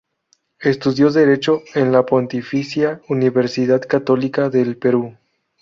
[0.61, 5.15] Estudió derecho en la Pontificia Universidad Católica del Perú.